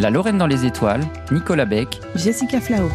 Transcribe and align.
La 0.00 0.10
Lorraine 0.10 0.38
dans 0.38 0.46
les 0.46 0.66
étoiles, 0.66 1.04
Nicolas 1.30 1.66
Beck, 1.66 2.00
Jessica 2.16 2.60
Flao. 2.60 2.90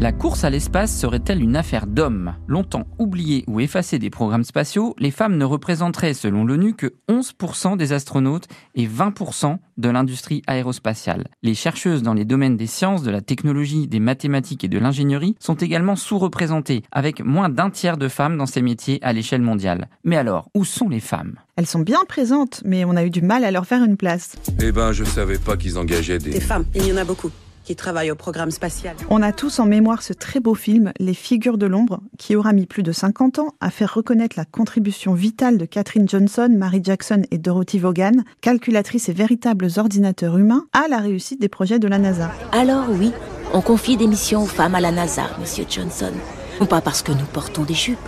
La 0.00 0.12
course 0.12 0.44
à 0.44 0.50
l'espace 0.50 0.96
serait-elle 0.96 1.42
une 1.42 1.56
affaire 1.56 1.88
d'hommes? 1.88 2.36
Longtemps 2.46 2.86
oubliée 3.00 3.42
ou 3.48 3.58
effacée 3.58 3.98
des 3.98 4.10
programmes 4.10 4.44
spatiaux, 4.44 4.94
les 5.00 5.10
femmes 5.10 5.36
ne 5.36 5.44
représenteraient, 5.44 6.14
selon 6.14 6.44
l'ONU, 6.44 6.74
que 6.74 6.94
11% 7.08 7.76
des 7.76 7.92
astronautes 7.92 8.46
et 8.76 8.86
20% 8.86 9.58
de 9.76 9.88
l'industrie 9.88 10.42
aérospatiale. 10.46 11.26
Les 11.42 11.54
chercheuses 11.54 12.04
dans 12.04 12.14
les 12.14 12.24
domaines 12.24 12.56
des 12.56 12.68
sciences, 12.68 13.02
de 13.02 13.10
la 13.10 13.22
technologie, 13.22 13.88
des 13.88 13.98
mathématiques 13.98 14.62
et 14.62 14.68
de 14.68 14.78
l'ingénierie 14.78 15.34
sont 15.40 15.56
également 15.56 15.96
sous-représentées, 15.96 16.84
avec 16.92 17.20
moins 17.20 17.48
d'un 17.48 17.70
tiers 17.70 17.96
de 17.96 18.06
femmes 18.06 18.38
dans 18.38 18.46
ces 18.46 18.62
métiers 18.62 19.00
à 19.02 19.12
l'échelle 19.12 19.42
mondiale. 19.42 19.88
Mais 20.04 20.16
alors, 20.16 20.48
où 20.54 20.64
sont 20.64 20.88
les 20.88 21.00
femmes? 21.00 21.40
Elles 21.56 21.66
sont 21.66 21.80
bien 21.80 22.04
présentes, 22.06 22.62
mais 22.64 22.84
on 22.84 22.94
a 22.94 23.04
eu 23.04 23.10
du 23.10 23.22
mal 23.22 23.42
à 23.42 23.50
leur 23.50 23.66
faire 23.66 23.82
une 23.82 23.96
place. 23.96 24.36
Eh 24.62 24.70
ben, 24.70 24.92
je 24.92 25.02
savais 25.02 25.38
pas 25.38 25.56
qu'ils 25.56 25.76
engageaient 25.76 26.18
des... 26.18 26.30
Des 26.30 26.40
femmes, 26.40 26.66
il 26.76 26.86
y 26.86 26.92
en 26.92 26.98
a 26.98 27.04
beaucoup 27.04 27.32
qui 27.68 27.76
travaillent 27.76 28.10
au 28.10 28.14
programme 28.14 28.50
spatial. 28.50 28.96
On 29.10 29.20
a 29.20 29.30
tous 29.30 29.58
en 29.58 29.66
mémoire 29.66 30.00
ce 30.00 30.14
très 30.14 30.40
beau 30.40 30.54
film, 30.54 30.90
Les 30.98 31.12
figures 31.12 31.58
de 31.58 31.66
l'ombre, 31.66 32.00
qui 32.16 32.34
aura 32.34 32.54
mis 32.54 32.64
plus 32.64 32.82
de 32.82 32.92
50 32.92 33.40
ans 33.40 33.54
à 33.60 33.68
faire 33.68 33.92
reconnaître 33.92 34.36
la 34.38 34.46
contribution 34.46 35.12
vitale 35.12 35.58
de 35.58 35.66
Catherine 35.66 36.08
Johnson, 36.08 36.48
Mary 36.50 36.80
Jackson 36.82 37.24
et 37.30 37.36
Dorothy 37.36 37.78
Vaughan, 37.78 38.22
calculatrices 38.40 39.10
et 39.10 39.12
véritables 39.12 39.68
ordinateurs 39.76 40.38
humains, 40.38 40.64
à 40.72 40.88
la 40.88 40.96
réussite 40.96 41.42
des 41.42 41.50
projets 41.50 41.78
de 41.78 41.88
la 41.88 41.98
NASA. 41.98 42.30
Alors 42.52 42.86
oui, 42.88 43.12
on 43.52 43.60
confie 43.60 43.98
des 43.98 44.06
missions 44.06 44.44
aux 44.44 44.46
femmes 44.46 44.74
à 44.74 44.80
la 44.80 44.90
NASA, 44.90 45.24
Monsieur 45.38 45.66
Johnson. 45.68 46.12
Non 46.60 46.66
pas 46.66 46.80
parce 46.80 47.02
que 47.02 47.12
nous 47.12 47.26
portons 47.34 47.64
des 47.64 47.74
jupes, 47.74 47.98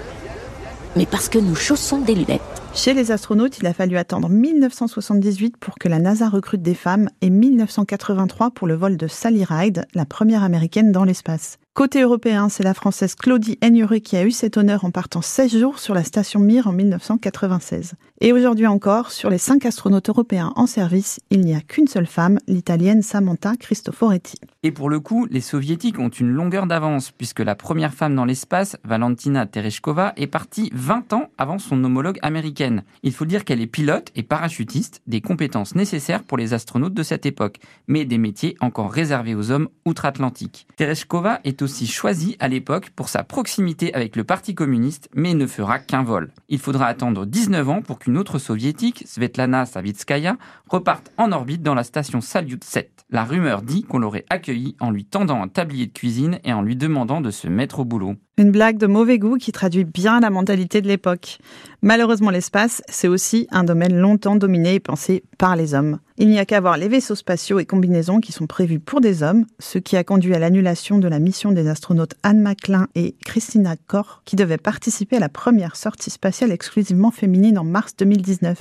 mais 0.96 1.04
parce 1.04 1.28
que 1.28 1.38
nous 1.38 1.54
chaussons 1.54 2.00
des 2.00 2.14
lunettes. 2.14 2.59
Chez 2.74 2.94
les 2.94 3.10
astronautes, 3.10 3.58
il 3.58 3.66
a 3.66 3.74
fallu 3.74 3.98
attendre 3.98 4.28
1978 4.28 5.56
pour 5.58 5.74
que 5.74 5.88
la 5.88 5.98
NASA 5.98 6.28
recrute 6.28 6.62
des 6.62 6.74
femmes 6.74 7.10
et 7.20 7.28
1983 7.28 8.52
pour 8.52 8.66
le 8.66 8.74
vol 8.74 8.96
de 8.96 9.06
Sally 9.06 9.44
Ride, 9.44 9.86
la 9.92 10.06
première 10.06 10.44
américaine 10.44 10.92
dans 10.92 11.04
l'espace. 11.04 11.58
Côté 11.72 12.02
européen, 12.02 12.48
c'est 12.48 12.64
la 12.64 12.74
française 12.74 13.14
Claudie 13.14 13.56
Aigneret 13.62 14.00
qui 14.00 14.16
a 14.16 14.24
eu 14.24 14.32
cet 14.32 14.56
honneur 14.56 14.84
en 14.84 14.90
partant 14.90 15.22
16 15.22 15.56
jours 15.56 15.78
sur 15.78 15.94
la 15.94 16.02
station 16.02 16.40
Mir 16.40 16.66
en 16.66 16.72
1996. 16.72 17.94
Et 18.20 18.32
aujourd'hui 18.32 18.66
encore, 18.66 19.12
sur 19.12 19.30
les 19.30 19.38
5 19.38 19.64
astronautes 19.64 20.08
européens 20.08 20.52
en 20.56 20.66
service, 20.66 21.20
il 21.30 21.40
n'y 21.42 21.54
a 21.54 21.60
qu'une 21.60 21.86
seule 21.86 22.08
femme, 22.08 22.40
l'italienne 22.48 23.02
Samantha 23.02 23.54
Cristoforetti. 23.56 24.36
Et 24.64 24.72
pour 24.72 24.90
le 24.90 25.00
coup, 25.00 25.26
les 25.30 25.40
soviétiques 25.40 26.00
ont 26.00 26.10
une 26.10 26.28
longueur 26.32 26.66
d'avance, 26.66 27.12
puisque 27.12 27.40
la 27.40 27.54
première 27.54 27.94
femme 27.94 28.16
dans 28.16 28.26
l'espace, 28.26 28.76
Valentina 28.84 29.46
Tereshkova, 29.46 30.12
est 30.16 30.26
partie 30.26 30.70
20 30.74 31.12
ans 31.12 31.30
avant 31.38 31.58
son 31.58 31.82
homologue 31.82 32.18
américaine. 32.20 32.82
Il 33.04 33.12
faut 33.12 33.24
dire 33.24 33.44
qu'elle 33.44 33.62
est 33.62 33.66
pilote 33.66 34.10
et 34.16 34.24
parachutiste, 34.24 35.00
des 35.06 35.22
compétences 35.22 35.76
nécessaires 35.76 36.24
pour 36.24 36.36
les 36.36 36.52
astronautes 36.52 36.94
de 36.94 37.02
cette 37.04 37.26
époque, 37.26 37.58
mais 37.86 38.04
des 38.04 38.18
métiers 38.18 38.56
encore 38.60 38.92
réservés 38.92 39.36
aux 39.36 39.50
hommes 39.50 39.68
outre-Atlantique. 39.86 40.66
Tereshkova 40.76 41.40
est 41.44 41.59
aussi 41.62 41.86
choisie 41.86 42.36
à 42.40 42.48
l'époque 42.48 42.90
pour 42.90 43.08
sa 43.08 43.24
proximité 43.24 43.92
avec 43.94 44.16
le 44.16 44.24
Parti 44.24 44.54
communiste, 44.54 45.08
mais 45.14 45.34
ne 45.34 45.46
fera 45.46 45.78
qu'un 45.78 46.02
vol. 46.02 46.32
Il 46.48 46.58
faudra 46.58 46.86
attendre 46.86 47.26
19 47.26 47.68
ans 47.68 47.82
pour 47.82 47.98
qu'une 47.98 48.18
autre 48.18 48.38
soviétique, 48.38 49.04
Svetlana 49.06 49.66
Savitskaya, 49.66 50.36
reparte 50.68 51.12
en 51.16 51.32
orbite 51.32 51.62
dans 51.62 51.74
la 51.74 51.84
station 51.84 52.20
Salyut 52.20 52.62
7. 52.62 53.04
La 53.10 53.24
rumeur 53.24 53.62
dit 53.62 53.82
qu'on 53.82 53.98
l'aurait 53.98 54.26
accueillie 54.30 54.76
en 54.80 54.90
lui 54.90 55.04
tendant 55.04 55.42
un 55.42 55.48
tablier 55.48 55.86
de 55.86 55.92
cuisine 55.92 56.38
et 56.44 56.52
en 56.52 56.62
lui 56.62 56.76
demandant 56.76 57.20
de 57.20 57.30
se 57.30 57.48
mettre 57.48 57.80
au 57.80 57.84
boulot. 57.84 58.14
Une 58.40 58.52
blague 58.52 58.78
de 58.78 58.86
mauvais 58.86 59.18
goût 59.18 59.36
qui 59.36 59.52
traduit 59.52 59.84
bien 59.84 60.20
la 60.20 60.30
mentalité 60.30 60.80
de 60.80 60.88
l'époque. 60.88 61.40
Malheureusement, 61.82 62.30
l'espace, 62.30 62.80
c'est 62.88 63.06
aussi 63.06 63.46
un 63.50 63.64
domaine 63.64 63.94
longtemps 63.94 64.34
dominé 64.34 64.76
et 64.76 64.80
pensé 64.80 65.24
par 65.36 65.56
les 65.56 65.74
hommes. 65.74 65.98
Il 66.16 66.30
n'y 66.30 66.38
a 66.38 66.46
qu'à 66.46 66.58
voir 66.62 66.78
les 66.78 66.88
vaisseaux 66.88 67.14
spatiaux 67.14 67.58
et 67.58 67.66
combinaisons 67.66 68.18
qui 68.18 68.32
sont 68.32 68.46
prévus 68.46 68.80
pour 68.80 69.02
des 69.02 69.22
hommes, 69.22 69.44
ce 69.58 69.76
qui 69.76 69.94
a 69.98 70.04
conduit 70.04 70.34
à 70.34 70.38
l'annulation 70.38 70.96
de 70.96 71.06
la 71.06 71.18
mission 71.18 71.52
des 71.52 71.68
astronautes 71.68 72.14
Anne 72.22 72.40
McClain 72.40 72.88
et 72.94 73.14
Christina 73.26 73.76
Koch, 73.86 74.22
qui 74.24 74.36
devaient 74.36 74.56
participer 74.56 75.16
à 75.16 75.20
la 75.20 75.28
première 75.28 75.76
sortie 75.76 76.08
spatiale 76.08 76.50
exclusivement 76.50 77.10
féminine 77.10 77.58
en 77.58 77.64
mars 77.64 77.94
2019. 77.98 78.58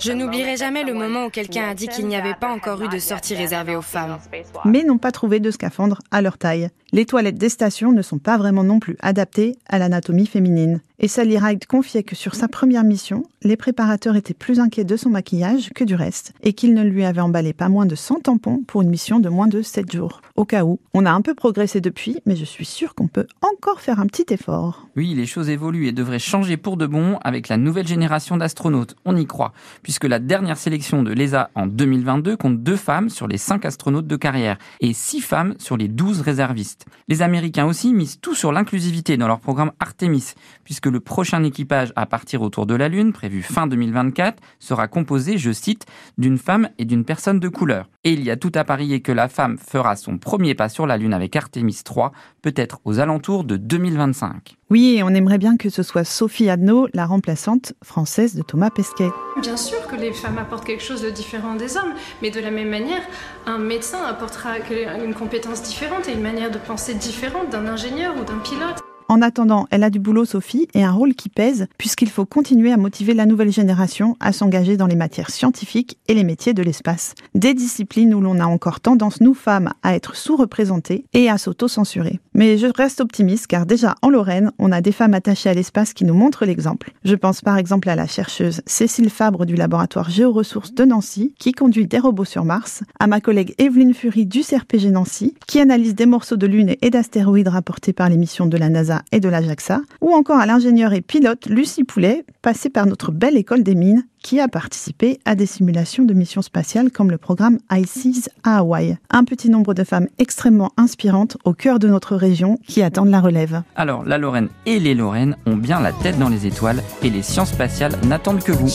Je 0.00 0.12
n'oublierai 0.12 0.56
jamais 0.56 0.84
le 0.84 0.94
moment 0.94 1.26
où 1.26 1.30
quelqu'un 1.30 1.68
a 1.68 1.74
dit 1.74 1.88
qu'il 1.88 2.06
n'y 2.06 2.16
avait 2.16 2.34
pas 2.34 2.50
encore 2.52 2.82
eu 2.82 2.88
de 2.88 2.98
sortie 2.98 3.34
réservée 3.34 3.76
aux 3.76 3.82
femmes. 3.82 4.18
Mais 4.64 4.82
n'ont 4.82 4.98
pas 4.98 5.12
trouvé 5.12 5.40
de 5.40 5.50
scaphandre 5.50 6.00
à 6.10 6.22
leur 6.22 6.38
taille. 6.38 6.68
Les 6.92 7.06
toilettes 7.06 7.38
des 7.38 7.48
stations 7.48 7.92
ne 7.92 8.02
sont 8.02 8.18
pas 8.18 8.36
vraiment 8.36 8.64
non 8.64 8.80
plus 8.80 8.96
adaptées 9.00 9.56
à 9.68 9.78
l'anatomie 9.78 10.26
féminine. 10.26 10.80
Et 11.02 11.08
Sally 11.08 11.38
Ride 11.38 11.64
confiait 11.64 12.02
que 12.02 12.14
sur 12.14 12.34
sa 12.34 12.46
première 12.46 12.84
mission, 12.84 13.22
les 13.42 13.56
préparateurs 13.56 14.16
étaient 14.16 14.34
plus 14.34 14.60
inquiets 14.60 14.84
de 14.84 14.98
son 14.98 15.08
maquillage 15.08 15.70
que 15.74 15.82
du 15.82 15.94
reste, 15.94 16.34
et 16.42 16.52
qu'ils 16.52 16.74
ne 16.74 16.82
lui 16.82 17.06
avaient 17.06 17.22
emballé 17.22 17.54
pas 17.54 17.70
moins 17.70 17.86
de 17.86 17.94
100 17.94 18.20
tampons 18.24 18.62
pour 18.66 18.82
une 18.82 18.90
mission 18.90 19.18
de 19.18 19.30
moins 19.30 19.46
de 19.46 19.62
7 19.62 19.90
jours. 19.90 20.20
Au 20.36 20.44
cas 20.44 20.62
où, 20.62 20.78
on 20.92 21.06
a 21.06 21.10
un 21.10 21.22
peu 21.22 21.34
progressé 21.34 21.80
depuis, 21.80 22.18
mais 22.26 22.36
je 22.36 22.44
suis 22.44 22.66
sûre 22.66 22.94
qu'on 22.94 23.08
peut 23.08 23.26
encore 23.40 23.80
faire 23.80 23.98
un 23.98 24.06
petit 24.06 24.26
effort. 24.28 24.88
Oui, 24.94 25.14
les 25.14 25.24
choses 25.24 25.48
évoluent 25.48 25.86
et 25.86 25.92
devraient 25.92 26.18
changer 26.18 26.58
pour 26.58 26.76
de 26.76 26.86
bon 26.86 27.16
avec 27.22 27.48
la 27.48 27.56
nouvelle 27.56 27.88
génération 27.88 28.36
d'astronautes, 28.36 28.94
on 29.06 29.16
y 29.16 29.24
croit, 29.24 29.54
puisque 29.82 30.04
la 30.04 30.18
dernière 30.18 30.58
sélection 30.58 31.02
de 31.02 31.12
l'ESA 31.12 31.48
en 31.54 31.66
2022 31.66 32.36
compte 32.36 32.62
deux 32.62 32.76
femmes 32.76 33.08
sur 33.08 33.26
les 33.26 33.38
5 33.38 33.64
astronautes 33.64 34.06
de 34.06 34.16
carrière, 34.16 34.58
et 34.80 34.92
6 34.92 35.22
femmes 35.22 35.54
sur 35.56 35.78
les 35.78 35.88
12 35.88 36.20
réservistes. 36.20 36.84
Les 37.08 37.22
Américains 37.22 37.64
aussi 37.64 37.94
misent 37.94 38.18
tout 38.20 38.34
sur 38.34 38.52
l'inclusivité 38.52 39.16
dans 39.16 39.28
leur 39.28 39.40
programme 39.40 39.72
Artemis, 39.80 40.34
puisque 40.64 40.89
le 40.90 41.00
prochain 41.00 41.42
équipage 41.42 41.92
à 41.96 42.06
partir 42.06 42.42
autour 42.42 42.66
de 42.66 42.74
la 42.74 42.88
Lune, 42.88 43.12
prévu 43.12 43.42
fin 43.42 43.66
2024, 43.66 44.42
sera 44.58 44.88
composé, 44.88 45.38
je 45.38 45.52
cite, 45.52 45.86
d'une 46.18 46.38
femme 46.38 46.68
et 46.78 46.84
d'une 46.84 47.04
personne 47.04 47.40
de 47.40 47.48
couleur. 47.48 47.88
Et 48.04 48.12
il 48.12 48.22
y 48.22 48.30
a 48.30 48.36
tout 48.36 48.52
à 48.54 48.64
parier 48.64 49.00
que 49.00 49.12
la 49.12 49.28
femme 49.28 49.58
fera 49.58 49.96
son 49.96 50.18
premier 50.18 50.54
pas 50.54 50.68
sur 50.68 50.86
la 50.86 50.96
Lune 50.96 51.12
avec 51.12 51.36
Artemis 51.36 51.80
3, 51.84 52.12
peut-être 52.42 52.80
aux 52.84 52.98
alentours 52.98 53.44
de 53.44 53.56
2025. 53.56 54.56
Oui, 54.70 54.96
et 54.96 55.02
on 55.02 55.08
aimerait 55.08 55.38
bien 55.38 55.56
que 55.56 55.68
ce 55.68 55.82
soit 55.82 56.04
Sophie 56.04 56.48
Adno, 56.48 56.88
la 56.94 57.04
remplaçante 57.04 57.72
française 57.82 58.34
de 58.34 58.42
Thomas 58.42 58.70
Pesquet. 58.70 59.10
Bien 59.42 59.56
sûr 59.56 59.86
que 59.86 59.96
les 59.96 60.12
femmes 60.12 60.38
apportent 60.38 60.64
quelque 60.64 60.82
chose 60.82 61.02
de 61.02 61.10
différent 61.10 61.56
des 61.56 61.76
hommes, 61.76 61.94
mais 62.22 62.30
de 62.30 62.40
la 62.40 62.50
même 62.50 62.70
manière, 62.70 63.02
un 63.46 63.58
médecin 63.58 64.02
apportera 64.04 64.58
une 65.04 65.14
compétence 65.14 65.62
différente 65.62 66.08
et 66.08 66.12
une 66.12 66.22
manière 66.22 66.50
de 66.50 66.58
penser 66.58 66.94
différente 66.94 67.50
d'un 67.50 67.66
ingénieur 67.66 68.14
ou 68.16 68.24
d'un 68.24 68.38
pilote. 68.38 68.80
En 69.10 69.22
attendant, 69.22 69.66
elle 69.72 69.82
a 69.82 69.90
du 69.90 69.98
boulot, 69.98 70.24
Sophie, 70.24 70.68
et 70.72 70.84
un 70.84 70.92
rôle 70.92 71.14
qui 71.14 71.28
pèse, 71.28 71.66
puisqu'il 71.78 72.08
faut 72.08 72.26
continuer 72.26 72.70
à 72.70 72.76
motiver 72.76 73.12
la 73.12 73.26
nouvelle 73.26 73.50
génération 73.50 74.16
à 74.20 74.32
s'engager 74.32 74.76
dans 74.76 74.86
les 74.86 74.94
matières 74.94 75.30
scientifiques 75.30 75.98
et 76.06 76.14
les 76.14 76.22
métiers 76.22 76.54
de 76.54 76.62
l'espace. 76.62 77.16
Des 77.34 77.52
disciplines 77.52 78.14
où 78.14 78.20
l'on 78.20 78.38
a 78.38 78.46
encore 78.46 78.78
tendance, 78.78 79.20
nous 79.20 79.34
femmes, 79.34 79.72
à 79.82 79.96
être 79.96 80.14
sous-représentées 80.14 81.06
et 81.12 81.28
à 81.28 81.38
s'auto-censurer. 81.38 82.20
Mais 82.34 82.56
je 82.56 82.68
reste 82.68 83.00
optimiste, 83.00 83.48
car 83.48 83.66
déjà 83.66 83.96
en 84.02 84.10
Lorraine, 84.10 84.52
on 84.60 84.70
a 84.70 84.80
des 84.80 84.92
femmes 84.92 85.14
attachées 85.14 85.50
à 85.50 85.54
l'espace 85.54 85.92
qui 85.92 86.04
nous 86.04 86.14
montrent 86.14 86.44
l'exemple. 86.44 86.92
Je 87.02 87.16
pense 87.16 87.40
par 87.40 87.58
exemple 87.58 87.88
à 87.88 87.96
la 87.96 88.06
chercheuse 88.06 88.62
Cécile 88.64 89.10
Fabre 89.10 89.44
du 89.44 89.56
laboratoire 89.56 90.08
Géoressources 90.08 90.72
de 90.72 90.84
Nancy, 90.84 91.34
qui 91.40 91.50
conduit 91.50 91.88
des 91.88 91.98
robots 91.98 92.24
sur 92.24 92.44
Mars, 92.44 92.84
à 93.00 93.08
ma 93.08 93.20
collègue 93.20 93.56
Evelyne 93.58 93.92
Fury 93.92 94.24
du 94.26 94.42
CRPG 94.42 94.92
Nancy, 94.92 95.34
qui 95.48 95.58
analyse 95.58 95.96
des 95.96 96.06
morceaux 96.06 96.36
de 96.36 96.46
lune 96.46 96.76
et 96.80 96.90
d'astéroïdes 96.90 97.48
rapportés 97.48 97.92
par 97.92 98.08
les 98.08 98.16
missions 98.16 98.46
de 98.46 98.56
la 98.56 98.68
NASA 98.68 98.99
et 99.12 99.20
de 99.20 99.28
l'Ajaxa, 99.28 99.80
ou 100.00 100.12
encore 100.12 100.38
à 100.38 100.46
l'ingénieur 100.46 100.92
et 100.92 101.00
pilote 101.00 101.46
Lucie 101.46 101.84
Poulet, 101.84 102.24
passée 102.42 102.70
par 102.70 102.86
notre 102.86 103.12
belle 103.12 103.36
école 103.36 103.62
des 103.62 103.74
mines, 103.74 104.04
qui 104.22 104.40
a 104.40 104.48
participé 104.48 105.18
à 105.24 105.34
des 105.34 105.46
simulations 105.46 106.04
de 106.04 106.14
missions 106.14 106.42
spatiales 106.42 106.90
comme 106.90 107.10
le 107.10 107.18
programme 107.18 107.58
ICES 107.70 108.28
à 108.44 108.58
Hawaï. 108.58 108.98
Un 109.10 109.24
petit 109.24 109.48
nombre 109.48 109.74
de 109.74 109.84
femmes 109.84 110.08
extrêmement 110.18 110.72
inspirantes 110.76 111.36
au 111.44 111.52
cœur 111.52 111.78
de 111.78 111.88
notre 111.88 112.16
région 112.16 112.58
qui 112.66 112.82
attendent 112.82 113.10
la 113.10 113.20
relève. 113.20 113.62
Alors, 113.76 114.04
la 114.04 114.18
Lorraine 114.18 114.48
et 114.66 114.78
les 114.78 114.94
Lorraines 114.94 115.36
ont 115.46 115.56
bien 115.56 115.80
la 115.80 115.92
tête 115.92 116.18
dans 116.18 116.28
les 116.28 116.46
étoiles 116.46 116.82
et 117.02 117.10
les 117.10 117.22
sciences 117.22 117.50
spatiales 117.50 117.94
n'attendent 118.06 118.42
que 118.42 118.52
vous. 118.52 118.68